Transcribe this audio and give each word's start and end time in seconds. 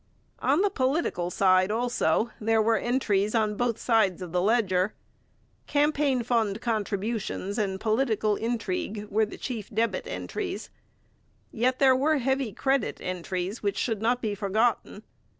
On 0.39 0.61
the 0.63 0.71
political 0.71 1.29
side, 1.29 1.69
also, 1.69 2.31
there 2.41 2.59
were 2.59 2.75
entries 2.75 3.35
on 3.35 3.53
both 3.53 3.77
sides 3.77 4.23
of 4.23 4.31
the 4.31 4.41
ledger. 4.41 4.95
Campaign 5.67 6.23
fund 6.23 6.59
contributions 6.59 7.59
and 7.59 7.79
political 7.79 8.35
intrigue 8.35 9.05
were 9.11 9.27
the 9.27 9.37
chief 9.37 9.69
debit 9.69 10.07
entries. 10.07 10.71
Yet 11.51 11.77
there 11.77 11.95
were 11.95 12.17
heavy 12.17 12.51
credit 12.51 12.97
entries 12.99 13.61
which 13.61 13.77
should 13.77 14.01
not 14.01 14.23
be 14.23 14.33
forgotten. 14.33 15.03